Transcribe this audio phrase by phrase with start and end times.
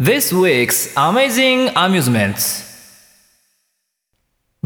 [0.00, 2.67] This week's Amazing Amusements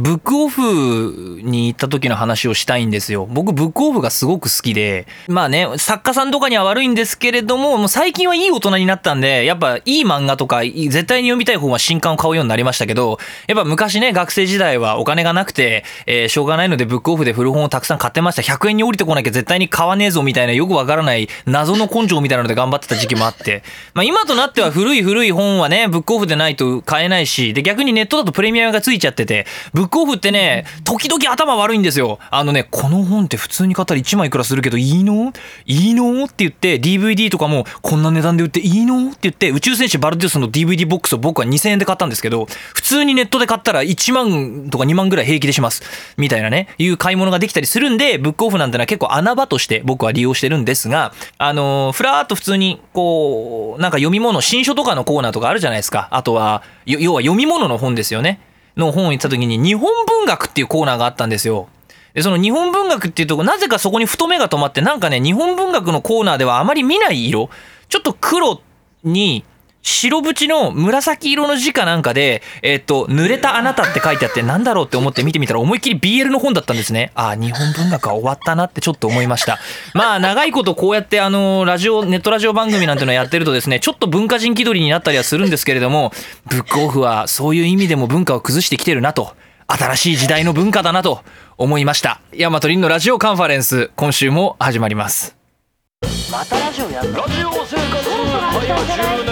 [0.03, 3.29] ブックオフに行った時の話をしたいんですよ。
[3.31, 18.43] 僕、ブックオフがすごく好きで、まあね、作家さんとかには悪いんですけれども、もう最近はいい大人になったんで、やっぱいい漫画とか、絶対に読みたい本は新刊を買うようになりましたけど、やっぱ昔ね、学生時代はお金がなくて、えー、しょうがないのでブックオフで古本をたくさん買ってました。
[18.43, 23.63] 100円に降りてこなきゃ絶対に買わねえぞみたいなよくわからない謎の根性みたいなので頑張ってた時期もあって、
[23.95, 32.19] まあ今となっては古い古い本はね、ブックオフでないと買えないし、で逆にネットだとプレミアムがついちゃってて、ブッックオフってね、時々頭悪いんですよ。
[32.31, 35.33] あのね、この本って普通に買ったら1枚いくらするけどいいの？
[35.67, 36.25] いいの？
[36.25, 39.11] って言って、DVD とかもこんな値段で売っていいの？
[39.11, 45.83] って言って、宇宙戦士バルデュスの DVD ボックスを僕は2000円で買ったんですけど、普通にネットで買ったら1万とか2万ぐらい平気でします。
[46.17, 56.09] みたいなね、いう買い物ができたりするんで、ブックオフなんてのは結構穴場として僕は利用してるんですが、あのー、ふらーっと普通に、こう、なんか読み物、新書とかのコーナーとかあるじゃないですか。
[56.11, 58.41] あとは、要は読み物の本ですよね。
[58.77, 61.69] の本を言った時に日本文学っていうコーナーがあったんですよ。
[62.15, 67.49] で、その日本文学っていうとこ、なぜかそこに太目が止まって、なんかね、日本文学のコーナーではあまり見ない色、
[67.89, 68.61] ちょっと黒
[69.05, 69.45] に、
[69.83, 77.11] 白縁の紫色の字かなんかで、えっ、と、濡れたあなたって書いてあって、なんだろうって思って見てみたら、思いっきり BL の本だったんですね。
[77.15, 79.59] ああ、日本文学は終わったなってちょっと思いました。
[79.95, 86.13] まあ、長いことこうやって、あの、ラジオ、ネットラジオ番組なんてのやってるとですね、ちょっと文化人気取りになったりはするんですけれども、
[86.47, 89.35] ブックオフはそういう意味でも文化を崩してきてるなと。
[89.67, 91.23] 新しい時代の文化だなと
[91.57, 92.21] 思いました。
[92.33, 95.37] ヤマトリンのラジオカンファレンス、今週も始まります。
[96.31, 99.32] またラジオやるラジオ生活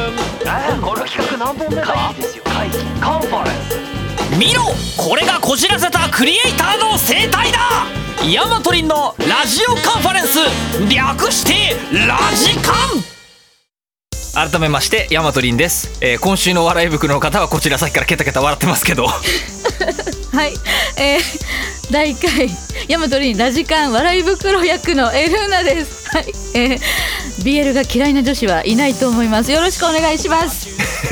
[0.82, 3.54] この企画何本目か会議ですよ会議カンファレン
[4.32, 4.62] ス見ろ
[4.96, 7.58] これがこじらせたクリエイターの生態だ
[8.28, 10.38] ヤマトリンのラジオカンファレンス。
[10.92, 11.74] 略して
[12.06, 12.72] ラジカ。
[12.72, 12.79] ン
[14.40, 19.04] 改めましてヤマトリンです、えー、今週の笑い袋の方はこちらさっきからケタケタ笑ってますけど。
[20.32, 20.54] はい、
[20.96, 22.50] えー、第1回
[22.88, 26.08] ヤマトリンラジカン笑い袋役のエルーナです。
[26.08, 26.80] はい、えー、
[27.42, 29.52] BL が嫌いな女子はいないと思います。
[29.52, 30.68] よろしくお願いします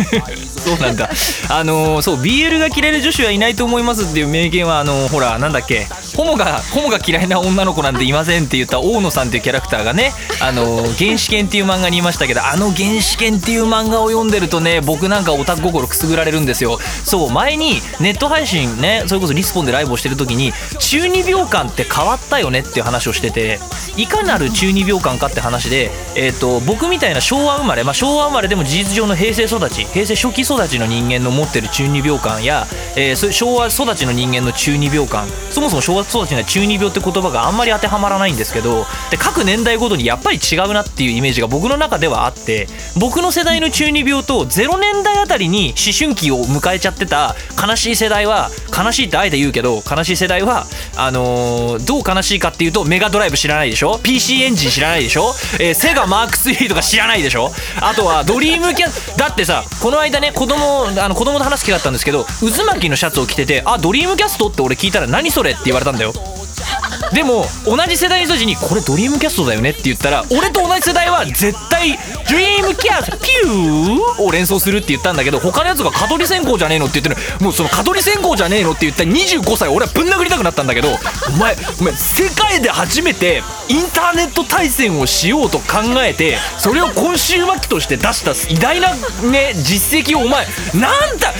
[0.62, 1.10] そうなんだ。
[1.48, 5.86] あの、そう BL が嫌いな女子はいないと思いますっていう名言はあの、ほらなんだっけ。
[6.16, 16.78] ホモがホモが嫌いな女の子なんていませんって言った大野さんっていうキャラクターがねあの、原始圏っていう漫画にいましたけどあの原始圏っていう漫画を読んでるとね僕なんかオタク心くすぐられるんですよ。
[17.04, 23.60] そう前にネット配信ねそれこそリスポンでライブをしてる時に中二病感って変わったよねっていう話をしてて
[23.96, 32.66] いかなる中二病感かって話で、えーと、僕みたいな昭和生まれ、まあ、昭和生まれでも事実上の平成育ち平成初期育ちの人間の持ってる中二病感や、
[32.96, 42.66] えー、昭和育ちの人間の中二病感そもそも昭和育ちには中二病って言葉があんまり当てはまらないんですけどで各年代ごとにやっぱり違うなっていうイメージが僕の中ではあって
[42.98, 50.64] 僕の世代の中二病と0年代あたりに思春期を迎えちゃってた悲しい世代は悲しいってあえて言うけど悲しい世代は
[50.96, 57.50] あのー、どう悲しいかっていうとメガドライブ知らないでしょ？PC エンジン知らないでしょ、えー、セガマーク3とか知らないでしょ？
[57.80, 66.12] あとはドリームキャだってさこの間ね子供あの子供の話す気だったんですけど渦巻きのシャツを着てて「あドリームキャスト?」って俺聞いたら「何それ?」って言われたんだよ
[67.12, 71.98] でも同じ世代の人たちに「これドリームキャストだよね」って言ったら俺と同じ世代は絶対
[72.30, 80.88] 「ドリームキャストピュー」を連想するって言ったんだけど他のやつが「蚊取り線香じゃねえの?」って言ってるもうその「蚊取り線香じゃねえの?」って言った25歳俺はぶん殴りたくなったんだけど
[81.28, 91.32] お前お前世界で初めてインターネット対戦をしようと考えてそれを今週末として出した偉大なね実績をお前なんだ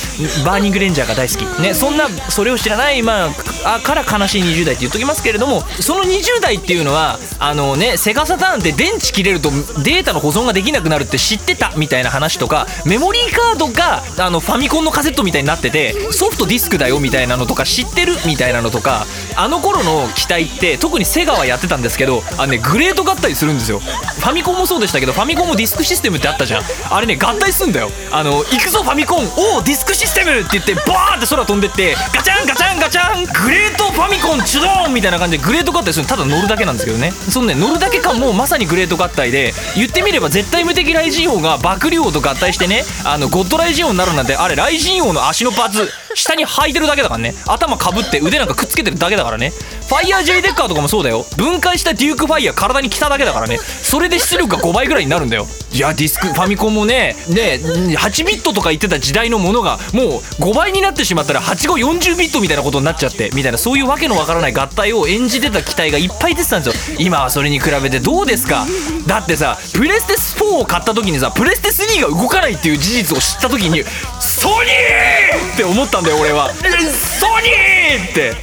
[0.45, 3.31] バーニングレンジャーが大好きねそんなそれを知らないま
[3.65, 9.51] あから悲しい20代って言っときますけれどもその20代っていうのはあのねセガサターンって電池切れると
[9.83, 23.79] データの保存ができなくなるって知ってたみたいな話とかメモリーカードがあのファミコンのカセットみたいになっててソフトディスクだよみたいなのとか知ってるみたいなのとかあの頃の機体って特にセガはやってたんですけどあのねグレード合体するんですよ。
[23.79, 26.63] ファミコンもそうでしたけどファミコンもディスクシステムってあったじゃん。
[26.91, 27.91] あれね合体するんだよ。
[28.11, 29.25] あの行くぞファミコン。
[29.37, 37.11] おおディスクシステムって言ってバーって空飛んでってガチャンガチャンガチャングレートファミコンチュドーンみたいな感じでグレート合体するただ乗るだけなんですけどね。
[37.11, 45.89] そのね乗るだけ感もまさにグレート合体で言ってみれば絶対無敵雷神王が爆竜王と合体してねあのゴッドライジン王になるなんてあれ雷神王の足のパーツ
[46.19, 47.35] 下に履いてるだけだからね。
[47.47, 49.51] 頭かぶって腕なんかくっつけてるだけだからね。
[49.89, 51.25] ファイヤー J デッカーとかもそうだよ。
[51.37, 53.59] 分解したデュークファイヤー体に着ただけだからね。
[53.59, 55.47] それで出力が5倍ぐらいになるんだよ。
[55.73, 66.97] いやディスクファミコンもねね8ビットとか言ってた時代のものがもう5倍になってしまったら8540ビットみたいなことになっちゃってみたいなそういうわけのわからない合体を演じてた機体がいっぱい出てたんですよ。
[66.99, 68.67] 今はそれに比べてどうですか？
[69.07, 73.85] だってさプレステ4を買った時にさプレステ3が動かないっていう事実を知った時に
[74.21, 76.51] ソニーって思ったんだよ俺は。
[76.55, 78.35] ソニーって。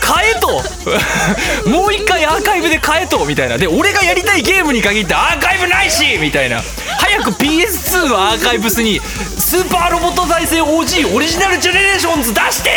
[0.00, 0.62] 買えと。
[1.68, 3.58] もう一回アーカイブで買えとみたいな。
[3.58, 6.62] で俺がやりたいゲームに限ってアーカイブないしみたいな。
[6.98, 9.00] 早く PS2 のアーカイブスに
[9.38, 12.70] スーパーロボット再生 OG オリジナルジェネレーションズ出して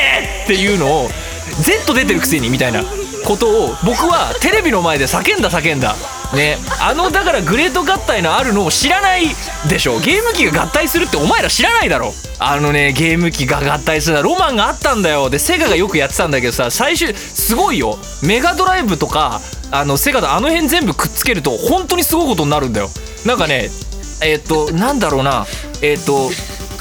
[0.43, 1.11] っていうのを
[1.61, 2.83] Z 出てるくせにみたいな
[3.25, 5.95] ことを僕はテレビの前で叫んだ叫んだ。
[6.35, 9.27] ねあのだからグレート合体のあるのを知らない
[9.69, 9.99] でしょ。
[9.99, 12.13] ゲーム機が合体するってお前ら知らないだろ。
[12.39, 15.29] あのねゲーム機が合体するロマンがあったんだよ。
[15.29, 17.97] でセガがよくやってたんだけどさ最終すごいよ。
[18.23, 19.41] メガドライブとか
[19.71, 22.89] あのセガのあの辺全部くっつけると本当にすごいことになるんだよ。
[23.25, 23.69] なんかね
[24.21, 25.45] えっ、となんだろうな。
[25.81, 26.29] えっ、と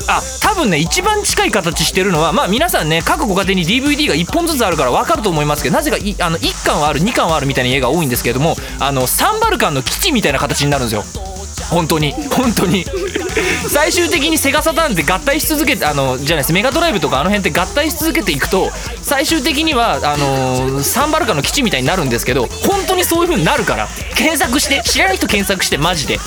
[0.09, 11.29] あ多分ね一番近い形してるのはまあ皆さんね各ご家庭に DVD が1本ずつあるから分かると思いますけどなぜかいあの1巻はある2巻はあるみたいな家が多いんですけれどもあのサンバルカンの基地みたいな形になるんですよ。
[11.71, 12.13] 本当に。
[12.13, 12.87] 本当に。
[13.69, 16.53] 最終的にセガサターンって合体し続けてあのじゃないです。
[16.53, 18.71] メガドライブとかあの辺って合体し続けていくと
[19.03, 26.19] 最終的にはあのーサンバルカンの基地みたいになるんですけど本当にそういう風になるから検索して知らない人検索してマジで。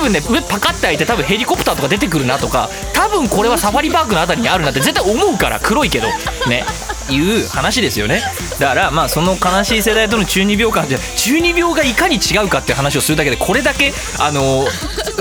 [0.00, 6.06] 分ね上パカッて開いて多分ヘリコプターとか出てくるなとか多分これはサファリパークのあたりにあるなって絶対思うから黒いけど
[6.48, 6.64] ね
[7.10, 8.22] いう話ですよね。
[8.60, 14.64] だからまあその悲しい世代との中二病感じゃ中二病がいかに違うかって話をするだけでこれだけあの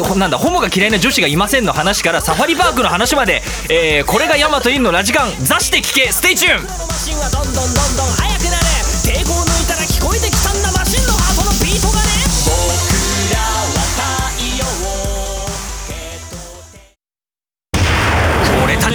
[0.03, 6.67] ほなんだホモが嫌いな女子がいませんの話からサファリパークの話まで、えーこれがヤマトインのラジカン座して聞けステイチューン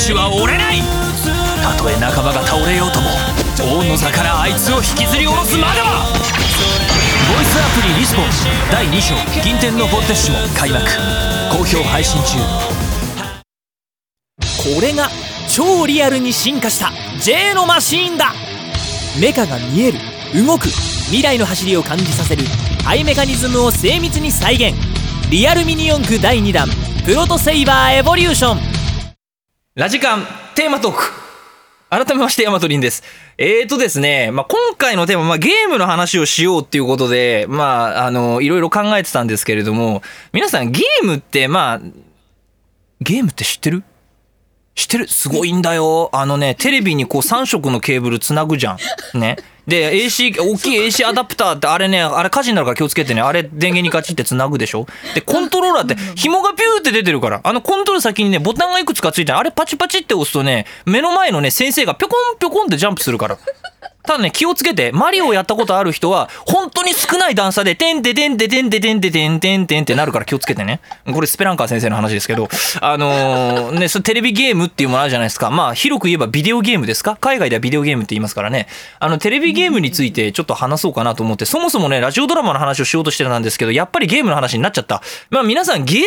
[0.05, 0.83] ちは折れない。
[1.63, 3.09] たとえ仲間が倒れようとも
[3.65, 6.13] 王の座からあいつを引きずり下ろすまでは。
[7.33, 8.27] ボイスアプリリスボン
[8.71, 10.85] 第2章銀天のフォルテッシュも開幕。
[11.51, 12.37] 好評配信中。
[14.77, 15.09] これが
[15.49, 18.35] 超リアルに進化した J のマシーンだ。
[19.19, 19.99] メカが見える
[20.45, 20.69] 動く
[21.07, 22.45] 未来の走りを感じさせる
[22.85, 24.75] ハイメカニズムを精密に再現。
[25.31, 26.69] リアルミニ四駆第2弾
[27.07, 28.74] プロトセイバーエボリューション。
[29.77, 30.25] ラジカン
[30.55, 31.03] テーマトーク
[31.91, 33.03] 改めましてヤマトリンです
[33.39, 41.81] えーとですね、まあ、今回のテーマ、まあ、ゲームの話をしようっていうことで、まあ、あの、いろいろ考えてたんですけれども、皆さんゲームって、まあ、
[43.01, 43.83] ゲームって知ってる？
[44.77, 45.09] 知ってる？
[45.09, 46.09] すごいんだよ。
[46.13, 48.77] あのね、テレビにこう3色のケーブルつなぐじゃ
[49.15, 49.19] ん。
[49.19, 49.39] ね。
[49.67, 53.23] で、AC、大きい AC アダプターってあれね、あれ火事になるから気をつけてね。
[53.23, 57.41] あれ電源にガチってつなぐでしょで、コントローラーって紐がピューって出てるから。
[57.43, 63.39] あのコントロール先にね、ボタンがいくつかついてるあれパチパチって押すとね、目の前のね、先生がぴょこんぴょこんってジャンプするから。
[64.07, 70.81] ただね、気をつけて、マリオをやったことある人は、本当に少ない段差で、てんててんててんててんててんてんてんってなるから気をつけてね。
[71.11, 72.49] これスペランカー先生の話ですけど、
[72.81, 75.51] あのーね、そテレビゲームっていうものあるじゃないですか。
[75.51, 77.17] まあ、広く言えばビデオゲームですか？
[77.17, 78.69] 海外ではビデオゲームって言いますからね。
[79.01, 85.03] あの、テレビゲームについてちょっと話そうかなと思って、そもそもね、ラジオドラマの話をしようとしてたんですけど、やっぱりゲームの話になっちゃった。
[85.31, 86.05] まあ、皆さんゲーム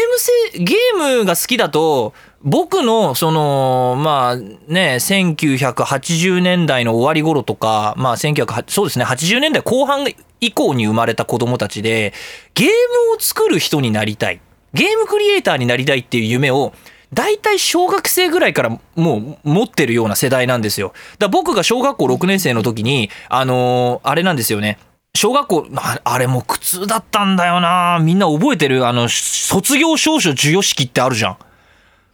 [0.54, 2.14] 性、ゲームが好きだと、
[2.44, 10.06] 僕のそのまあね1980年代の終わり頃とかまあ1980そうですね80年代後半
[10.40, 12.14] 以降に生まれた子供たちで
[12.54, 12.72] ゲーム
[13.16, 14.40] を作る人になりたい
[14.74, 16.74] ゲームクリエイターになりたいっていう夢を
[17.14, 20.92] 大体小学生ぐらいからもう持ってるような世代なんですよ。
[21.20, 24.78] だ僕が小学校6年生の時にあのーあれなんですよね
[25.16, 31.38] 小学校ああれもう苦痛だったんだよなみんな覚えてるあの卒業証書授与式ってあるじゃん。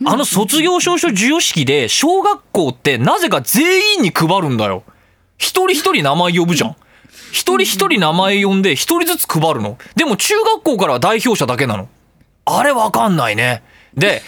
[0.05, 4.83] あの卒業証書授与式で小学校ってなぜか全員に配るんだよ。
[5.37, 6.75] 一人一人名前呼ぶじゃん。
[7.31, 9.77] 一人一人名前呼んで一人ずつ配るの。
[9.95, 11.89] でも中学校からは代表者だけなの。
[12.45, 13.63] あれわかんないね。
[13.95, 14.21] で、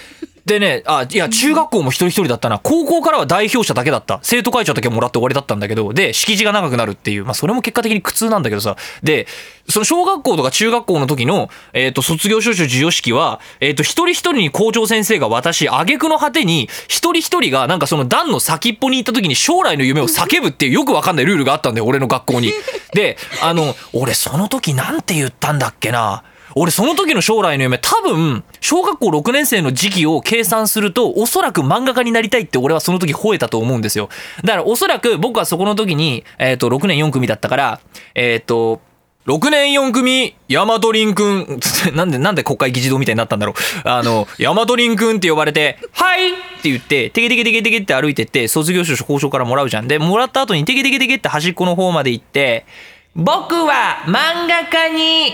[0.46, 2.60] でね、あ、いや、中学校も一人一人だったな。
[2.60, 4.20] 高校からは代表者だけだった。
[4.22, 8.76] 生徒会長だけもらって終わりだったんだけど、で、敷地が長くなるっていう、まあ、それも結果的に苦痛なんだけどさ。
[9.02, 9.26] で、
[9.68, 22.54] その小学校とか中学校の時の、えっ、と、卒業証書授与式は、えっ、と、一人一人に校長先生が渡し、挙句の果てに、一人一人が、なんかその段の先っぽに行った時に将来の夢を叫ぶっていうよくわかんないルールがあったんだよ、俺の学校に。
[22.94, 26.24] で、あの、俺その時なんて言ったんだっけな。
[26.58, 34.10] 俺その時の将来の夢多分小学校6年生の時期を計算するとおそらく漫画家になりたいって俺はその時吠えたと思うんですよ
[34.44, 37.80] だからおそらく僕はそこの時に、えー、と6年4組だったから
[38.16, 38.82] えっ、と
[39.26, 41.60] 6年4組、ヤマトリンくん、
[41.96, 43.90] なんで、なんで国会議事堂みたいになったんだろう。
[43.90, 49.88] あの、ヤマトリンくんって呼ばれて、はいって言って、テケテケテケテケって歩いてって、卒業証書交渉からもらうじゃん。
[49.88, 52.68] で、もらった後にテケテケテケって端っこの方まで行って、
[53.16, 55.34] 僕は漫画家に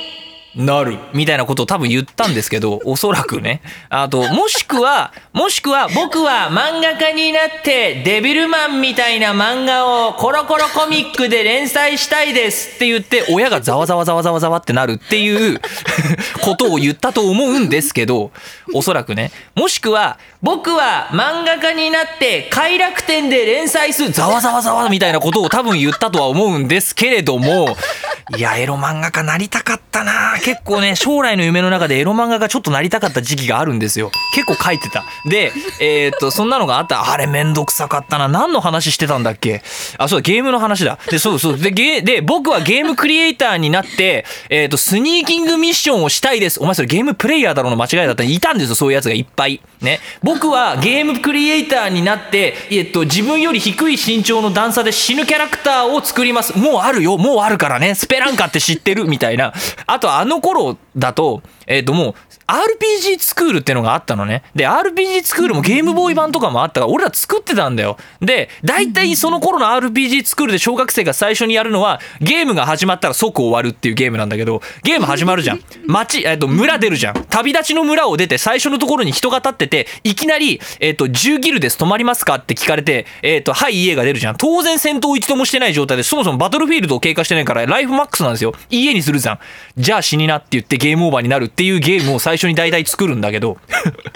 [0.55, 3.61] なるみたいなことを多分言ったんですけど、 おそらくね。
[3.89, 15.61] あと、もしくは、もしくは僕は漫画家になってデビルマンみたいな漫画をコロコロコミックで連載したいですって言って、親がざわざわざわざわざわってなるっていう
[16.43, 18.31] ことを言ったと思うんですけど、
[18.73, 19.31] おそらくね。
[19.55, 27.77] もしくは、僕は漫画家になって快楽天で連載するざわざわざわみたいなことを多分言ったとは思うんですけれども、
[28.35, 34.11] いや、エロ漫画家なりたかったな結構ね、将来の夢の中でエロ漫画家ちょっとなりたかった時期があるんですよ。
[34.33, 35.03] 結構書いてた。
[35.25, 37.11] で、えーっと、そんなのがあった。
[37.11, 38.27] あれめんどくさかったな。
[38.27, 39.63] 何の話してたんだっけ？
[39.97, 40.99] あ、そうだ、ゲームの話だ。
[41.09, 41.57] で、そうそう。
[41.57, 46.59] で、ゲで、僕はゲームクリエイターになって、えーっと、スニーキングミッションをしたいです。
[46.61, 49.61] お前それゲームプレイヤーだろうの間違いだったいたんですよ、そういうやつがいっぱい。
[49.81, 49.99] ね。
[50.23, 56.57] 僕はゲームクリエイターになって、えっと、自分より低い身長の段差で死ぬキャラクターを作ります。
[56.57, 57.95] もうあるよ、もうあるからね。
[57.95, 59.05] スペランカって知ってる？
[59.05, 59.53] みたいな。
[59.85, 62.15] あと、あのの頃だと、えっと、もう、
[62.51, 64.43] RPG スクールってのがあったのね。
[64.53, 67.97] で、RPG スクールもゲームボーイ版とかもあったから、俺ら作ってたんだよ。
[68.19, 75.61] で、大体その頃の RPG スクールで小学生が最初にやるのは、ゲームが始まったら即終わるっていうゲームなんだけど、ゲーム始まるじゃん。
[75.87, 77.25] 街、えっと、村出るじゃん。
[77.29, 84.35] 旅立ちの村を出て、最初のところに人が立ってて、いきなり、えっと、10ギルです、止まりますかって聞かれて、えっと、はい、家が出るじゃん。
[84.35, 88.53] 当然戦闘を一度もしてない状態で、そもそもバトルフィールドを経過してないから、ライフマックスなんですよ。
[88.69, 89.39] 家にするじゃん。
[89.77, 93.57] じゃあ死になって言ってゲームオーバーになるっていうゲームを最初に大体作るんだけど、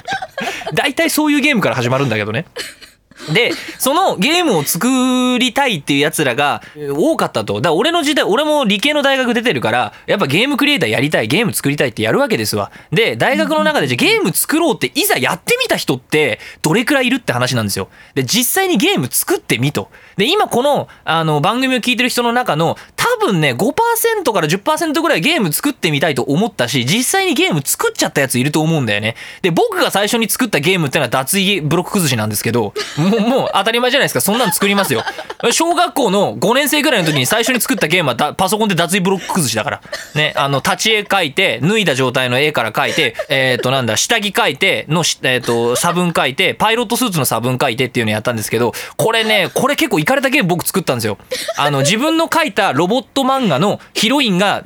[0.74, 2.46] 大体そういうゲームから始まるんだけどね。
[3.34, 7.56] で、そのゲームを作りたいっていう奴らが多かったと。
[7.56, 12.72] だから俺の時代、俺も理系の大学出てるから、やっぱゲームクリエイターやりたい、ゲーム作りたいってやるわけですわ。
[12.92, 17.90] で、大学の中でじゃゲーム作ろうっていざやってみた人ってどれくらいいるって話なんですよ。
[18.14, 19.90] で、実際にゲーム作ってみと。
[20.18, 22.78] で、今この、あの、番組を聞いてる人の中の
[23.16, 29.16] 多分ね、5%から10%ぐらいゲーム作ってみたいと思ったし、実際にゲーム作っちゃったやついると思うんだよね。
[29.42, 34.22] で、僕が最初に作ったゲームってのは脱衣ブロック崩しなんですけど、もう、もう当たり前じゃないですか。
[34.22, 35.04] そんなの作りますよ。
[35.52, 39.82] 小学校の5年生ぐらいの時に最初に作ったゲームはパソコンで脱衣ブロック崩しだから。
[40.16, 51.18] ね、あの、立ち絵描いて、脱いだ状態の絵から描いて、えっ、と、なんだ、下着描いて、の、えっ、と、差分描いて、パイロットスーツの差分描いてっていうのやったんですけど、これね、これ結構イカれたゲーム僕作ったんですよ。
[51.58, 54.64] あの、自分の描いたロボット漫画のヒロインが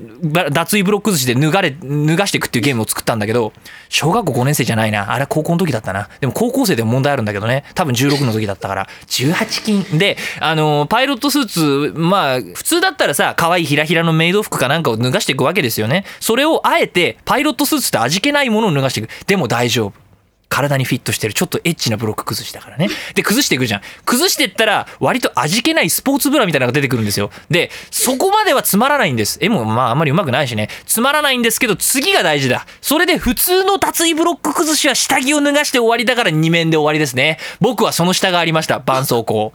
[0.51, 3.53] 脱衣ブロック崩しで脱がれ、脱がしていくっていうゲームを作ったんだけど、
[3.89, 5.11] 小学校5年生じゃないな。
[5.11, 6.09] あれ高校の時だったな。
[6.19, 7.65] でも高校生でも問題あるんだけどね。
[7.75, 8.87] 多分16の時だったから。
[9.07, 16.05] 18金で、あの、パイロットスーツ、まあ、普通だったらさ、可愛いひらひらのメイド服かなんかを脱がしていくわけですよね。
[16.19, 19.09] それをあえて、パイロットスーツって味気ないものを脱がしていく。
[19.25, 20.08] でも大丈夫。
[20.49, 22.89] 体にフィットしてるちょっとエッチなブロック崩しだからね。
[23.13, 23.81] で、崩していくじゃん。
[24.05, 27.31] 崩してったら、割と味気ないスポーツブラみたいなのが出てくるんですよ。
[27.49, 29.37] で、そこまではつまらないんです。
[29.41, 30.69] 絵もまああんまり上手くないしね。
[30.85, 32.65] つまらないんですけど、次が大事だ。
[32.81, 37.37] それで普通の脱衣ブロック崩しは下着を脱がして終わりだから2面で終わりですね。
[37.59, 38.79] 僕はその下がありました。
[38.79, 39.51] 絆創膏。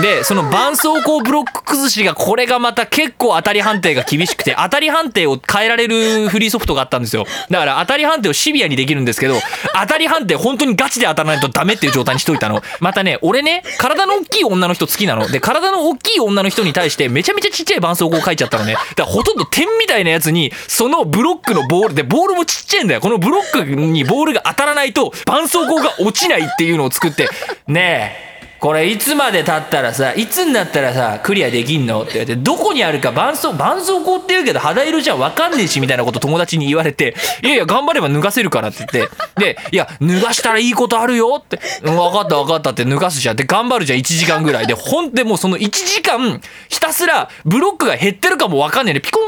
[0.00, 7.26] で、その絆創膏ブロック崩しが、これがまた結構当たり判定が厳しくて、当たり判定を変えられるフリーソフトがあったんですよ。
[7.50, 9.38] だから当たり判定をシビアにできるんですけど、
[9.74, 12.62] 当たり判定で本当にガチで当たらないとダメっていう状態にしといたの。
[12.78, 15.28] またね、俺ね、体の大きい女の人好きなの。
[15.28, 18.74] で、体の大きい女の人に対してめちゃめちゃちっちゃい絆創膏を書いちゃったのね。
[18.74, 23.00] だからほとんど点みたいなやつに、そのブロックのボールで、ボールもちっちゃいんだよ。
[23.00, 27.28] このブロックにボールが当たらないと、絆創膏が落ちないっていうのを作って、
[27.66, 28.29] ねえ、
[28.60, 32.02] これいつまで経ったらさいつになったらさクリアできんの？
[32.02, 39.10] って言われてどこにあるか絆創絆創膏って言うけど肌色じゃ分かんねえしみたいなこと友達に言われていやいや頑張れば脱がせるからって言って。
[39.40, 41.58] でいや脱がしたらいいことあるよって。
[41.82, 43.36] うん分かった分かったって脱がすじゃん。
[43.36, 44.66] で頑張るじゃん1時間ぐらい。
[44.66, 49.00] でほんでもうその1時間ひたすらブロックが減ってるかも分かんねえね。
[49.00, 49.22] ピコン。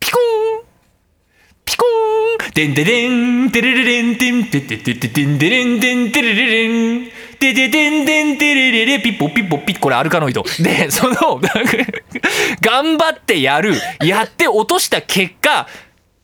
[0.00, 0.64] ピコン。
[1.64, 2.52] ピコーン。
[2.52, 3.50] てんてれん。
[3.52, 4.18] てれれれん。
[4.18, 4.44] てん。
[4.50, 5.38] てててててん。
[5.38, 5.80] てれん。
[5.80, 6.10] てん。
[6.10, 7.10] てれれれん。
[7.38, 11.40] てててんてんてれれれピッポピッポピッこれアルカノイドでその
[12.60, 15.66] 頑張ってやるやって落とした結果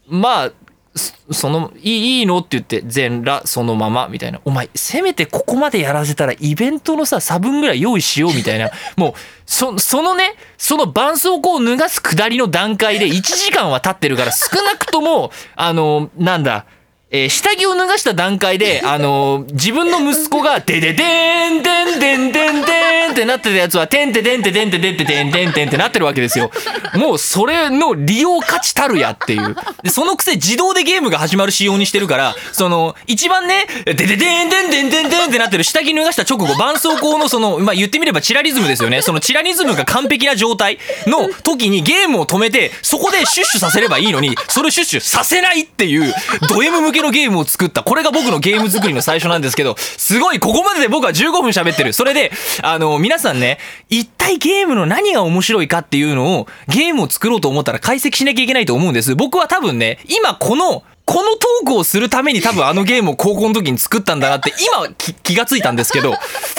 [0.09, 0.53] まあ
[0.97, 9.13] そそのいいいいのって言って全裸そのままみたいなお前せめてここまでやらせたらイベントのさ差分ぐらい用意しようみたいなもう
[9.45, 16.67] そそのねその絆創膏を脱がす下りの段階で1時間は経ってるから少なくともあのなんだ
[17.15, 26.51] えー下着を脱がした段階で、 あのー自分の息子が、でででーん、でんでんでんでんってなってたやつは、てんてでんてでんてでんてでんてんてんってなってるわけですよ。
[26.95, 29.55] もうそれの利用価値たるやっていう。
[29.85, 39.03] で、そのくせ自動でゲームが始まる仕様にしてるから、その、一番ね、でででんでんでんでんでんってなってる下着脱がした直後、絆創膏のその、まあ、言ってみればチラリズムですよね。
[39.03, 46.13] そのチラリズムが完璧な状態の時にゲームを止めて、そこでシュッシュさせればいいのに、それをシュッシュさせないっていう、
[46.49, 47.83] ド M 向けのゲームを作った。
[47.83, 51.93] これが僕のゲーム作りの最初なんですけど、すごい、ここまでで僕は15分喋ってる。
[51.93, 52.33] それで、
[52.63, 53.59] あの、皆さんね、
[53.89, 59.15] 一体ゲームの何が面白いかっていうのを、ゲームを作ろうと思ったら解析しなきゃいけないと思うんです。
[59.15, 64.89] 僕は多分ね、今この、このトークをするために多分あのゲームを高校の時に作ったんだなって今
[65.23, 66.15] 気がついたんですけど、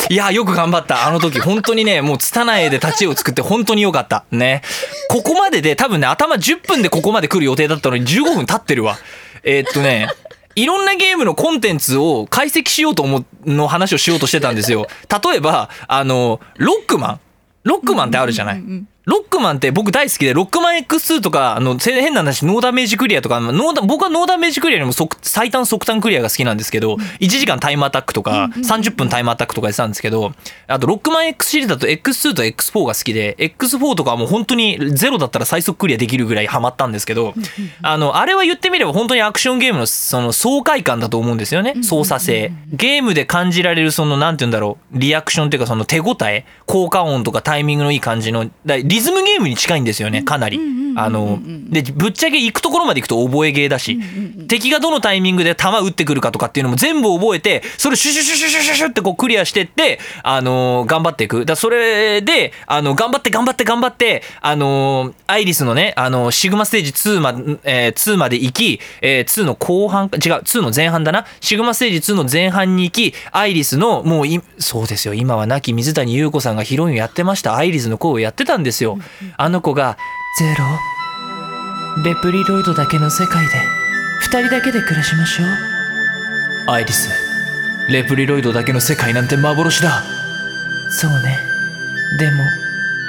[0.09, 1.07] いや、よく頑張った。
[1.07, 4.23] あの時本当にね、もう拙いで立ち絵を作って本当によかった。
[4.31, 4.61] ね。
[5.09, 8.99] ここまでで多分ね、頭10分でここまで来る予定だったのに15分経ってるわ。
[9.43, 10.09] えーっとね、
[10.55, 14.87] いろんなゲームのコンテンツを解析しようと思うの話をしようとしてたんですよ。
[15.23, 17.19] 例えば、あの、ロックマン。
[17.63, 18.63] ロックマンってあるじゃない。
[19.05, 30.31] ロックマンって僕大好きで、ロックマン X2 とか、あの、せ変な話、ノーダメージクリアとか、ノーダ僕はノーダメージクリアよりも即最短速短クリアが好きなんですけど、1時間タイムアタックとか、30分タイムアタックとかやってたんですけど、
[30.67, 37.35] あと、ロックマン X シリーズだと X2 と X4 が好きで、X4 とかはもう本当にゼロだったら最速クリアできるぐらいハマったんですけど、
[37.83, 41.75] あの、あれは言ってみれば本当にアクションゲームのその爽快感だと思うんですよね。
[41.83, 42.51] 操作性。
[42.71, 50.57] ゲームで感じられるその、なんて言うんだろう、リアクションっていうかその手応え、効果音とかタイミングのいい感じの、だリズムゲームに近いんですよね、かなり。
[50.95, 53.99] あの、で、ぶっちゃけ行くところまで行くと覚えゲーだし、
[54.47, 61.45] 敵がどのタイミングで弾撃ってくるかとかっていうのも全部覚えて、それをシュシュシュシュシュシュシュってこうクリアしてって、あの、頑張っていく。
[61.45, 67.33] だそれで、あの、頑張って頑張って頑張って、あの、アイリスのね、あの、シグマステージ2ま,、
[67.63, 71.25] えー2まで行き、えー2の後半か、違う、2の前半だな。
[71.41, 77.55] シグマステージ2の前半に行き、アイリスの、もうい、そうですよ、今は亡き水谷優子さんがヒロインをやってました。
[77.55, 78.97] アイリスの声をやってたんですよ。
[79.37, 79.97] あの子が、
[80.37, 80.65] ゼロ、
[82.03, 83.53] レプリロイドだけの世界で、
[84.19, 85.47] 二人だけで暮らしましょう。
[86.69, 87.09] アイリス、
[87.89, 90.03] レプリロイドだけの世界なんて幻だ。
[90.89, 91.39] そうね。
[92.19, 92.43] でも、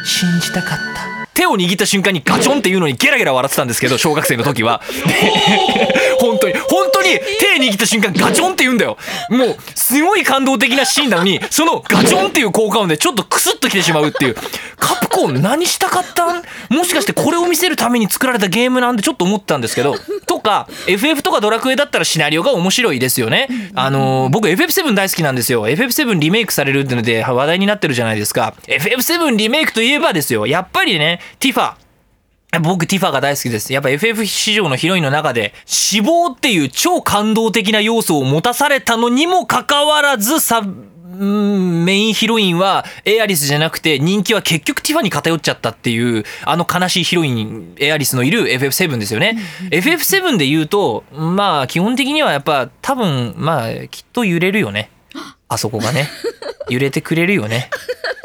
[0.04, 1.26] 信じたかった。
[1.34, 4.80] 手を握った瞬間にガチョンっていうのにゲラゲラ笑ってたんですけど、小学生の時は。
[6.26, 8.96] 本当に、本当に手握った瞬間ガチョンって言うんだよ。
[9.30, 14.36] もう、すごい感動的なシーンなのに、そのガチョンっていう効果音でちょっとクスッときてしまうっていう。
[14.76, 16.42] カプコン何したかったん？
[16.70, 23.48] もしかしてこれを見せるために作られたゲームなんでちょっと思ったんですけど、とか、FF とかドラクエだったらシナリオが面白いですよね。
[23.74, 25.66] あのー僕 FF7 大好きなんですよ。
[25.66, 28.54] FF7 リメイクされるってので話題になってるじゃないですか。
[28.66, 30.46] FF7 リメイクといえばですよ。
[30.46, 31.74] やっぱりね、ティファ。
[32.60, 33.72] 僕ティファが大好きです。
[33.72, 40.62] やっぱ FF 市場のヒロインの中で死亡っていう超感動的な要素を持たされたのにもかかわらずさ、
[41.18, 49.38] うんメインヒロインはエアリスじゃなくて人気は結局ティファに偏っちゃったっていうあの悲しいヒロインエアリスのいる FF7 ですよね。
[49.70, 54.90] FF7 で言うとまあ基本的にはやっぱ多分まあきっと揺れるよね。
[55.48, 56.08] あそこがね。
[56.68, 57.70] 揺れてくれるよね。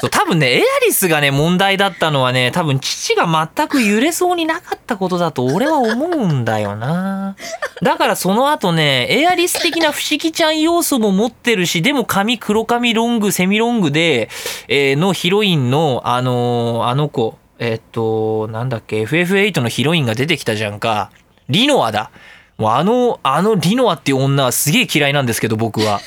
[0.01, 7.35] そう多分ねエアリスがね問題だったのはね多分父が全く揺れそうになかったことだと俺は思うんだよな
[7.83, 14.29] だからその後ねエアリス的な不思議ちゃん要素も持ってるしでも髪黒髪ロングセミロングで、
[14.69, 21.11] えーのヒロインのあのーあの子えーっとなんだっけ FF8 のヒロインが出てきたじゃんか
[21.47, 22.09] リノアだ
[22.57, 26.01] もうあのあのリノアっていう女はすげえ嫌いなんですけど僕は。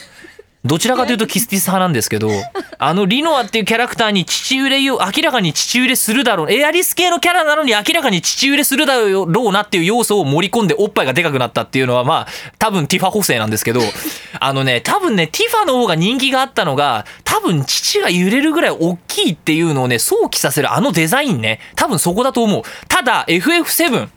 [0.65, 2.31] どちらかというとキスティス派なんですけど、
[2.79, 6.53] あのリノアっていうキャラクターに父揺れよ、明らかに父揺れするだろう。
[6.53, 12.27] エアリス系のキャラなのに明らかに父揺れするだろうなっていう要素を盛り込んでおっぱいがでかくなったっていうのはまあ、
[12.59, 13.83] 多分ティファ補正なんですけど、
[14.41, 22.63] あのね、多分ね、ティファの方が人気があったのが、多分父が揺れるぐらい大きいっていうのをね、想起させるあのデザインね、多分そこだと思う。
[22.89, 24.09] ただ、FF7、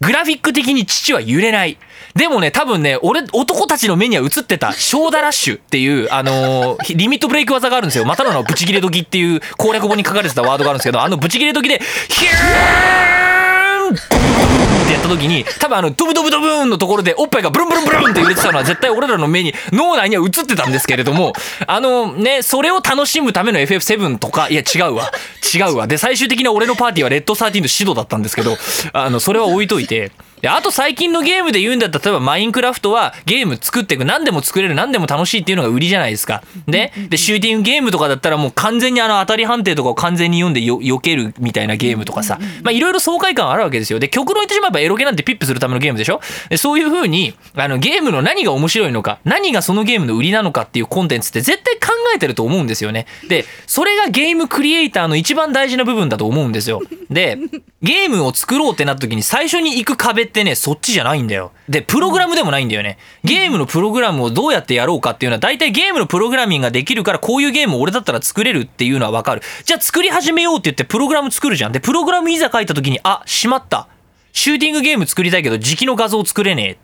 [0.00, 1.76] グラフィック的に父は揺れない。
[2.14, 8.04] でもね、多分ね、俺、男たちの目には映ってた、ショーダラッシュっていう、あのー リミットブレイク技があるんですよ。
[8.04, 21.32] またの名をブチ切れ時っていう攻略本に書かれてたワードがあるんですけど、あのブチ切れ時で、ヒューンってやった時に、多分あの、ドブドブドブーンのところでおっぱいがブルンブルンブルンって揺れてたのは絶対俺らの目に、脳内には映ってたんですけれども、
[21.66, 25.10] あのね、それを楽しむための FF7 とか、いや違うわ。
[25.54, 25.86] 違うわ。
[25.86, 28.56] で、最終的な俺のパーティーはレッド13の指導だったんですけど、
[28.92, 36.42] あの、それは置いといて、であと最近のゲームで言うんだったら例えばマインクラフトはゲーム作っていく何でも作れる何でも楽しいっていうのが売りじゃないですか。
[36.66, 44.00] ででシューティングゲームとかだったらもう完全にあの当たり判定とかを完全に読んでよ避けるみたいなゲームとかさまあいろいろ爽快感あるわけですよ。
[44.00, 53.06] で極論言ってしまえばエロゲなんてピップするためのゲームでしょでそういう風にあのゲームの何が面白いのか何がそのゲームの売りなのかっていうコンテンツって絶対考えてると思うんですよね。
[53.28, 56.82] でそれがゲームクリエイターの一番大事な部分だと思うんですよ。
[57.10, 57.38] で
[57.82, 61.52] ゲームを作ろうってなった時に最初に行く壁ってねそっちじゃないんだよ。
[61.68, 62.98] でプログラムでもないんだよね。
[63.24, 69.42] ゲームのプログラムをどうやってやろうかっていうのは大体ゲームのプログラミングができるからこういうゲームを俺だったら作れるっていうのはわかる。
[69.64, 71.72] じゃあ作り始めようって言ってプログラム作るじゃん。
[71.72, 73.88] でプログラムいざ書いた時にあしまった。
[74.32, 76.76] シューティングゲーム作りたいけど時期の画像作れねえっ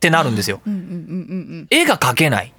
[0.00, 0.62] てなるんですよ。
[1.70, 2.53] 絵が描けない。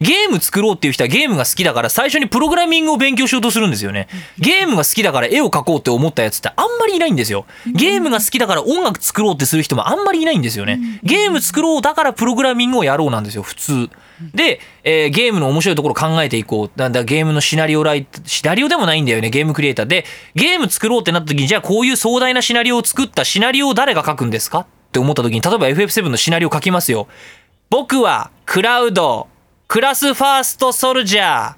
[0.00, 4.08] ゲーム作ろうっていう人はゲームが好きだから最初にプログラミングを勉強しようとするんですよね。
[4.38, 7.46] ゲームが好きだから絵を描こうって思ったやつってあんまりいないんですよ。
[7.74, 11.00] ゲームが好きだから音楽作ろうってする人もあんまりいないんですよね。
[11.02, 13.90] ゲーム作ろうだからプログラミングをやろうなんですよ、普通。
[14.34, 16.70] で、えーゲームの面白いところを考えていこう。
[16.76, 20.04] だんだゲームのシナリオライト、シナリオでもないんだよね、ゲームクリエイターで。
[20.36, 27.08] ゲーム作ろうってなった時に、じゃあこういう壮大なシナリオを作ったシナリオを誰が書くんですかって思った時に、例えば FF7 のシナリオ書きますよ。
[27.70, 29.28] 僕はクラウド、
[29.68, 31.54] クラスファーストソルジャー、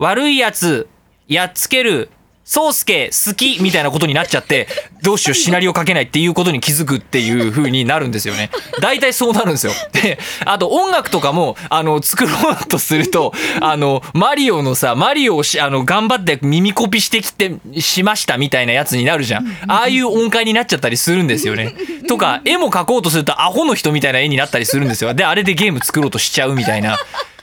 [0.00, 0.88] 悪いやつ、
[1.28, 2.10] やっつける、
[2.44, 4.68] 宗介好きみたいなことになっちゃって、
[5.02, 8.50] どうしようシナリオ書けないっていうことに気づくっていう風になるんですよね。
[8.80, 9.72] 大体そうなるんですよ。
[9.92, 19.46] で、あと音楽とかも、あの、作ろうとすると、あの、マリオのさ、マリオをし、あの、頑張って耳コピしてきて、しましたみたいなやつになるじゃん。
[19.68, 21.74] ああいう音階になっちゃったりするんですよね。
[22.08, 25.14] とか、絵も描こうとするとアホの人みたいな絵になったりするんですよ。
[25.14, 26.98] で、あれでゲーム作ろうとしちゃうみたいな。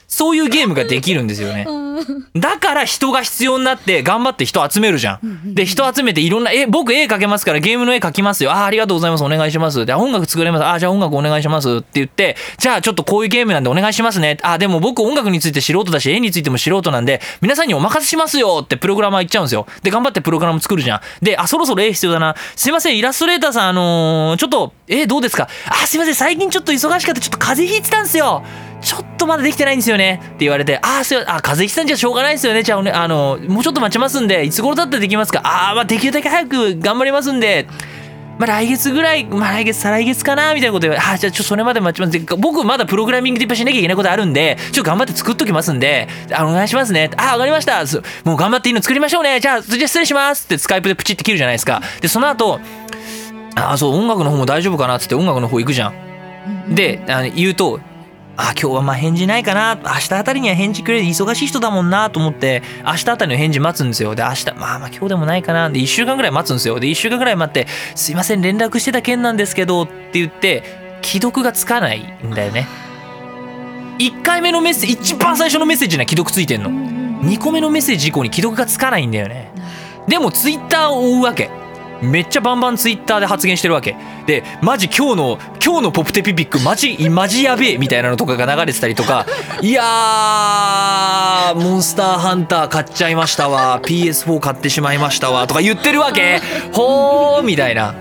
[0.10, 1.65] そういうゲームができるんですよね。
[2.36, 5.54] だから人が必要になって頑張って人集めるじゃん。
[5.54, 8.52] で、人集めていろんな、え、僕絵描けますからゲームの絵描きますよ。
[8.52, 9.24] あー、ありがとうございます。
[9.24, 9.86] お願いします。
[9.86, 10.65] で、音楽作れます。
[10.65, 14.38] あー、じゃあ音楽お願いしますって言って、じゃあちょっとこういうゲームなんでお願いしますね。
[14.41, 19.67] あー、でも僕音楽について素人だし、絵についても素人なんで、皆さんにお任せしますよってプログラマー言っちゃうんですよ。
[19.84, 21.02] で、頑張ってプログラム作るじゃん。
[21.22, 22.36] で、あ、そろそろ絵必要だな。
[22.56, 25.48] すいません、イラストレーターさん、あのーちょっと、え、どうですか？
[25.67, 27.22] あ、すいません、最近ちょっと忙しかった。
[27.22, 28.43] ちょっと風邪ひいてたんですよ。
[28.81, 32.63] ちょっとまだできてないんですよねって言われて、あーすいません、あ、風邪ひいてたんじゃしょうがないですよね。
[32.63, 35.41] じゃあね、あの、もうちょっと待ちますんで、いつ頃だったらできますか？
[35.43, 37.67] あー、まあできるだけ早く頑張りますんで、
[38.39, 42.37] まあ来月ぐらい、まあ来月、再来月かなみたいなこと言われて、あ、じゃあちょっとそれまで待ちます。
[42.37, 47.11] 僕まだプログラミングでいっぱいしなきゃいけないことあるんで、ちょっと頑張って作っときますんで、あお願いしますね。
[47.17, 47.83] あー、わかりました。
[48.23, 49.41] もう頑張っていいの作りましょうね。
[49.41, 51.81] じゃあ、じゃあ失礼しますってスカイプでプチって切るじゃないですか。
[51.99, 52.61] で、その後、
[53.55, 56.73] あー、そう、音楽の方も大丈夫かなっつって音楽の方行くじゃん。
[56.73, 57.81] で、あの言うと、
[58.41, 59.78] あ今日はまあ返事ないかな。
[59.84, 61.04] 明日あたりには返事くれる。
[61.04, 64.15] 忙しい人だもんなと思って明日あたりの返事待つんですよ。
[64.15, 65.69] で明日まあまあ今日でもないかな。
[65.69, 66.80] で1週間ぐらい待つんですよ。
[66.80, 70.63] で1週間ぐらい待って「すいません連絡してた件なんですけど」って言って
[71.02, 72.65] 既読がつかないんだよね。
[73.99, 76.69] 1回目のメッセージ一番最初のメッセージには既読ついてんの。
[76.69, 79.52] 2個目のメッセージ以降に既読がつかないんだよね。
[80.08, 81.49] でもツイッターを追うわけ。
[82.01, 83.95] めっちゃバンバンツイッターで発言してるわけ。
[84.25, 89.25] でマジ今日の今日のポプテピピックマジマジやべえみたいなのとかが流れてたりとか。
[89.62, 93.79] いやーモンスターハンター買っちゃいましたわ。
[93.83, 95.47] PS4 買ってしまいましたわ。
[95.47, 96.41] とか言ってるわけ。
[96.71, 97.91] ほーみたいな。
[97.91, 97.95] っ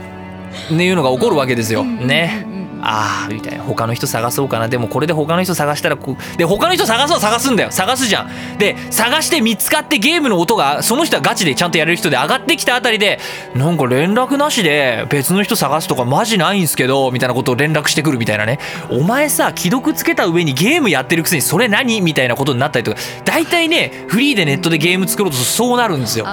[0.68, 1.84] ていうのが起こるわけですよ。
[1.84, 2.47] ね。
[2.82, 3.64] ああみたいな。
[3.64, 4.68] 他の人探そうかな。
[4.68, 7.70] でもこれで他の人探したらこうで他の人探そう探すんだよ。
[7.70, 8.58] 探すじゃん。
[8.58, 13.18] で探して見つかってゲームの音がその人はガチでちゃんとやれる人で上がってきたあたりで
[13.54, 18.58] なんか連絡なしで別の人探すとかマジないんすけどみたいなことを連絡してくるみたいなね。
[18.90, 22.98] お前さ既読つけた上にゲームやってるくせにそれ何みたいなことになったりとか。
[23.24, 26.26] 大体ねフリーでネットでゲーム作ろうとそうなるんですよ。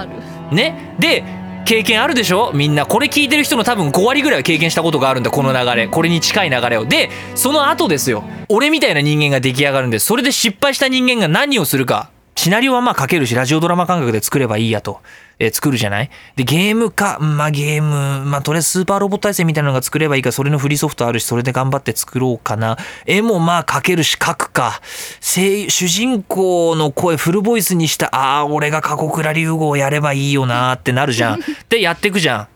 [0.51, 0.95] ね。
[0.99, 1.23] で
[1.65, 2.51] 経験あるでしょ？
[2.53, 5.87] みんなこれ聞いてる人の多分5割ぐらいは経験したことがあるんだこの流れ。
[5.87, 6.85] これに近い流れを。
[6.85, 8.23] でその後ですよ。
[8.49, 15.01] 俺みたいな人間が出来上がるんでそれで失敗した人間が何をするかシナリオはまあ書けるしラジオドラマ感覚で作ればいいやと、
[15.39, 16.11] えー作るじゃない？
[16.35, 22.77] でゲームかまあゲームまあとりあえずスーパーロボット対戦みたいなのが作ればいいかそれのフリーソフトあるしそれで頑張って作ろうかな。
[23.05, 24.81] 絵もまあ書けるし書くか。
[25.21, 31.39] 声主人公の声フルボイスにしたああ俺が過酷な竜号をやればいいよなーってなるじゃん。
[31.69, 32.39] でやっていくじゃん。
[32.41, 32.47] あ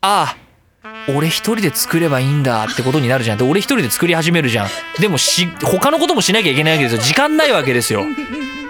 [0.00, 0.36] あ
[1.08, 3.38] 俺一人で作ればいいんだってことになるじゃん。
[3.38, 4.68] で俺一人で作り始めるじゃん。
[4.98, 7.02] でもし他のこともしなきゃいけないわけですよ。
[7.02, 8.04] 時間ないわけですよ。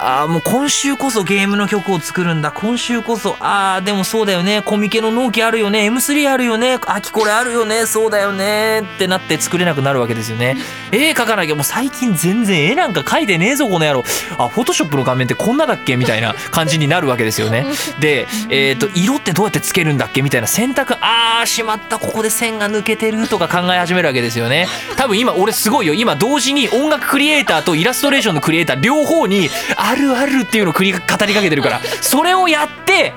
[0.01, 2.51] あーもう今週こそゲームの曲を作るんだ。
[2.51, 4.61] 今週こそあーでもそうだよね。
[4.63, 5.89] コミケの納期あるよね。
[5.89, 6.79] M3 あるよね。
[6.87, 7.87] 秋これあるよね。
[7.87, 10.57] そうだよねってなって作れなくなるわけですよね。
[10.91, 14.05] 絵描かなきゃもう最近全然絵なんか描いてねえぞこの野郎。
[14.37, 15.97] あフォトショップの画面ってこんなだっけ？
[15.97, 17.65] みたいな感じになるわけですよね。
[18.01, 20.23] で、えー、と色ってどうやってつけるんだっけ？
[20.23, 20.97] みたいな選択。
[21.01, 21.99] あーしまった。
[22.01, 24.67] ここで線が抜けてるとか考え始めるわけですよね。
[24.97, 25.95] 多分今俺すごいよ。
[25.95, 31.81] 今同時に音楽クリエイターとイラストレーションのクリエイター両方にあるあるっていうのを繰り語りかけてるから。
[32.01, 33.13] それをやって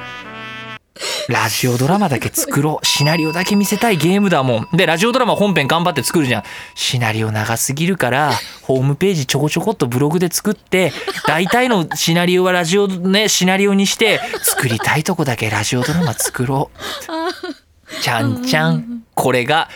[1.29, 4.67] ラジオドラマだけ作ろうシナリオだけ見せたいゲームだもん。
[4.73, 6.43] でラジオドラマ本編頑張って作るじゃん。
[6.75, 10.91] シナリオ長すぎるからホームページちょこちょこっとブログで作って
[11.25, 18.01] 大体のシナリオはラジオねシナリオにして作りたいとこだけラジオドラマ作ろう。
[18.01, 18.96] ちゃんちゃん。
[19.17, 19.67] これが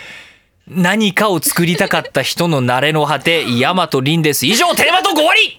[0.68, 4.46] 何かを作りたかった人の成れの果て大和稟です。
[4.46, 5.58] 以上テーマトーク終わり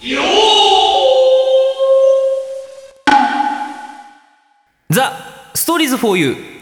[4.89, 5.13] The
[5.55, 6.53] Stories For You。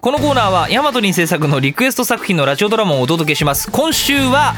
[0.00, 3.70] このコーナーはヤマトリン制作のリクエスト作品のラジオドラマをお届けします。
[3.70, 4.54] 今週は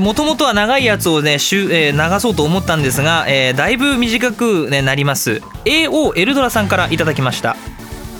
[0.00, 5.42] もともとは長いやつをねしゅ、えー流そうと思ったんですが、えーだいぶ短く、ね、なります。
[5.66, 7.56] AO エルドラさんからいただきました。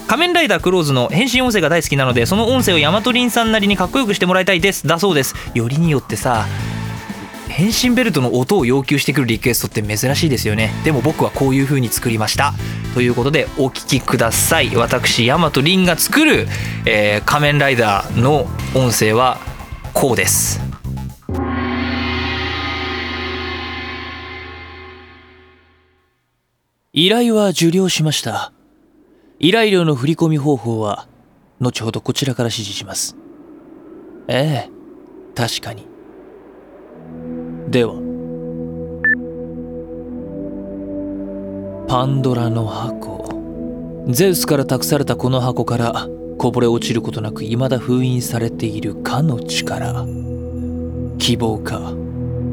[0.07, 4.87] 仮面ライダークローズの変身音声が大好きなのでその音声をヤマトリンさんなりにかっこよくしてもらいたいです。
[4.87, 5.35] だそうです。
[5.55, 6.47] よりによってさ
[7.49, 10.73] 変身ベルトの音を要求してくるリクエストって珍しいですよね。
[10.85, 12.53] でも僕はこういう風に作りました。
[12.95, 14.77] ということでお聞きください。
[14.77, 16.47] 私ヤマトリンが作る、
[16.85, 19.39] えー仮面ライダーの音声は
[19.93, 20.61] こうです。
[26.93, 28.53] 依頼は受領しました。
[29.39, 31.07] 依頼料の振込方法は
[31.61, 33.17] 後ほどこちらから指示します。
[34.29, 34.71] ええ
[35.35, 35.87] 確かに。
[37.69, 37.95] では。
[41.87, 44.07] パンドラの箱。
[44.09, 50.07] ゼウスから託されたこの箱からこぼれ落ちることなく未だ封印されているかの力。
[51.19, 51.93] 希望か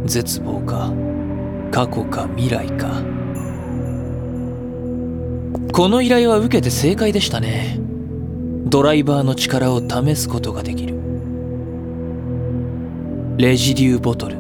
[0.06, 0.91] 絶望か。
[1.72, 3.22] 過去か未来か。
[5.73, 7.79] この依頼は受けて正解でしたね。
[8.65, 10.93] ドライバーの力を試すことができる。
[13.38, 14.38] レジデューボトル。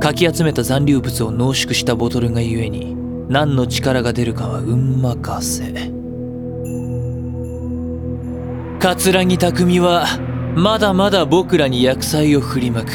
[0.00, 2.96] かき集めた残留物を濃縮したボトルがゆえに
[3.28, 5.70] 何の力が出るかは運任せ。
[8.78, 10.06] 桂木匠は
[10.56, 12.88] まだまだ僕らに薬剤を振りまく。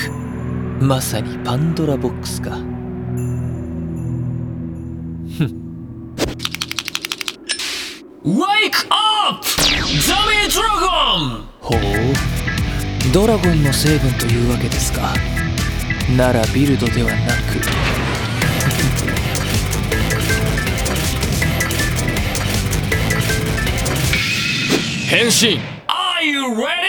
[0.80, 2.73] まさにパンドラボックスか。
[8.26, 9.44] Wake up!
[10.08, 10.86] ザメドラゴ
[11.26, 11.80] ンほう。
[13.14, 15.14] ドラゴンの成分というわけですか。
[16.16, 17.60] ならビルドではなく。
[25.10, 25.60] 変身。
[25.90, 26.83] Are you ready?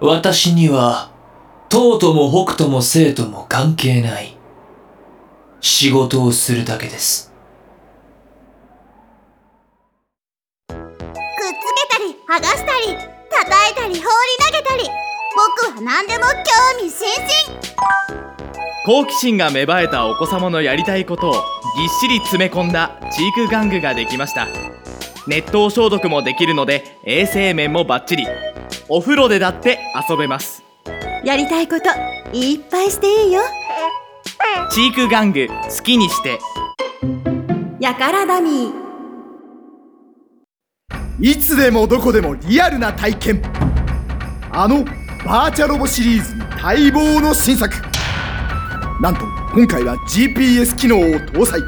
[0.00, 1.10] 私には
[1.70, 4.34] 東とも北とも西とも関係ない
[5.60, 7.30] 仕事をするだけです。
[10.68, 10.86] くっつけ
[11.90, 14.02] たり剥がしたり叩いたり放り
[14.38, 14.88] 投げたり
[15.62, 17.60] 僕は何でも興味津々。
[18.86, 21.42] 好奇心が芽生えたお子様のやりたいことをぎっ
[22.00, 24.48] しり詰め込んだチーク玩具ができました
[25.30, 28.26] 熱湯消毒もできるので衛生面もバッチリ。
[28.88, 29.78] お風呂でだって
[30.10, 30.64] 遊べます。
[31.24, 31.84] やりたいこと
[32.36, 33.40] いっぱいしていいよ。
[34.72, 36.40] チーク玩具好きにして。
[37.78, 38.72] やからダミー
[41.20, 43.42] いつでもどこでもリアルな体験。
[44.50, 44.84] あの
[45.24, 47.72] バーチャロボシリーズに待望の新作。
[49.00, 49.20] なんと
[49.54, 51.60] 今回は GPS 機能を搭載。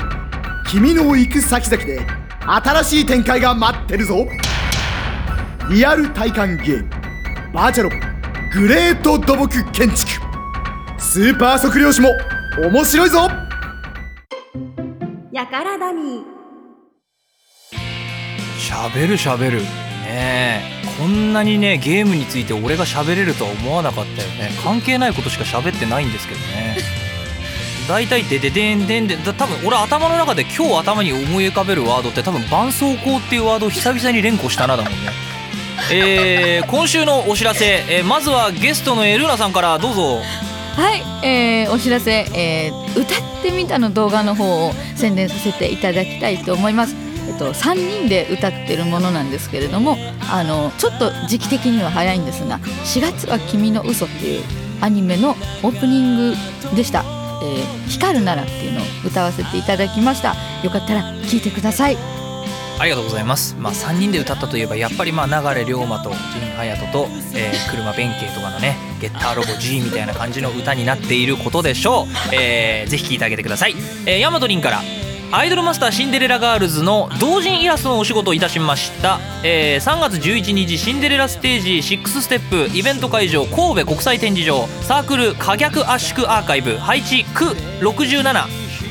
[0.69, 4.27] 君の行く先々で新しい展開が待ってるぞ。
[5.71, 6.91] リアル体感ゲーム。
[7.53, 7.97] バーチャロボ
[8.53, 10.13] グレート土木建築。
[10.99, 12.11] スーパー測量士も
[12.59, 13.29] 面白いぞ。
[15.33, 16.23] やからダミー
[18.59, 19.63] 喋る喋る。
[19.63, 20.83] ねえ。
[20.99, 24.51] こんなにねゲームについて俺が喋れるとは思わなかったよね。
[24.63, 26.77] 関係ないことしか喋ってないんですけどね
[27.89, 34.99] 大体でででんでんで多分俺頭の中で今日頭に思い浮かべるワードって多分絆創膏っていうワードを久々に連呼したなだもんね。
[35.91, 40.21] えー、今週のお知らせ、えーまずはゲストのエルーナさんからどうぞ。
[40.77, 46.95] はい、えーお知らせ、えー歌ってみたの動画の方を宣伝させていただきたいと思います。
[47.27, 49.97] えっと、3人で歌ってるものなんですけれども
[50.31, 54.45] あのちょっと時期的には早いんですが「4月は君の嘘っていう
[54.81, 55.31] アニメの
[55.63, 56.37] オープニング
[56.75, 57.05] でした
[57.43, 61.97] 「えー光るなら」っていうのを歌わせていただきましたよかったら聴いてください
[62.79, 63.55] ありがとうございます。
[63.61, 66.19] まあ3人で歌ったといえばやっぱりまあ流龍馬と陣
[66.57, 72.35] 隼人と、えー、車弁慶とかのねゲッターロボ G みたいな感じの歌になっていることでしょう。
[72.35, 73.77] えー、ぜひ聴いてあげてください。
[74.07, 74.83] えー、大和凛から
[75.35, 87.47] アイドルマスターシンデレラガールズの同人イラストのお仕事をいたしました、えー3月11日シンデレラステージ6ステップイベント会場神戸国際展示場サークル可逆圧縮アーカイブ配置区
[87.81, 88.23] 67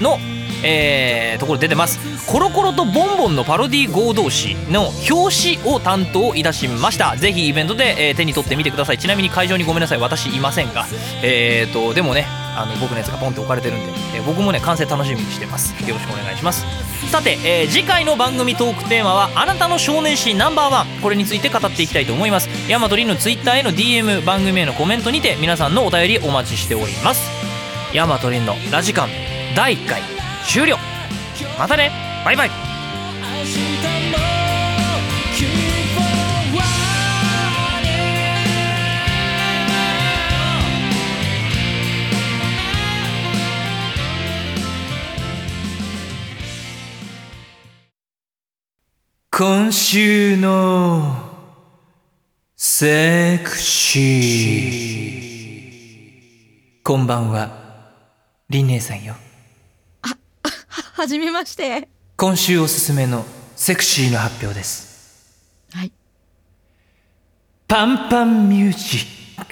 [0.02, 0.18] の
[0.64, 2.00] えーところ出てます。
[2.28, 7.16] コロコロとボンボンのパロディ合同誌の表紙を担当いたしました。
[7.18, 9.00] ぜひイベントで、えー手に取ってみてください。
[9.00, 10.00] ちなみに会場にごめんなさい。
[10.00, 10.86] 私いませんが。
[11.24, 15.72] えーとでもねあの僕のやつがポンって置かれてるんで、えー僕もね完成楽しみにしてます。
[15.88, 16.66] よろしくお願いします。
[17.10, 20.88] さて、えー次回の番組トークテーマはあなたの少年誌ナンバーワン。
[21.02, 22.50] これについて語っていきたいと思います。
[22.70, 27.22] ヤマトリンのツイッターへの DM 番組へのコメントにて皆さんのお便りお待ちしております。
[27.94, 29.10] ヤマトリンのラジカン
[29.56, 30.02] 第1回
[30.46, 30.78] 終了。
[31.58, 31.92] またね。
[32.24, 32.71] バイバイ。
[49.44, 51.16] 今週の
[52.56, 56.84] セクシー。
[56.84, 57.50] こんばんは。
[58.52, 59.16] リン姉さんよ。
[60.04, 60.16] は
[60.94, 61.90] はじめまして。
[62.18, 63.26] 今週おすすめの
[63.56, 65.50] セクシーの発表です。
[65.74, 65.92] はい。
[67.68, 69.52] パンパンミュージック。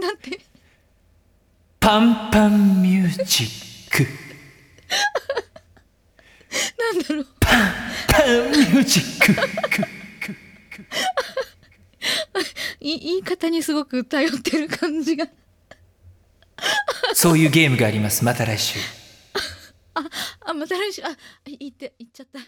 [0.00, 0.40] なんて。
[1.78, 4.06] パンパンミュージック
[6.78, 7.26] なんだろう。
[7.40, 9.86] パンミュージック
[12.80, 15.26] い言い方にすごく頼ってる感じが
[17.14, 18.78] そういうゲームがありますまた来週
[20.40, 21.16] あまた来週あ
[21.46, 22.38] 言って言っちゃった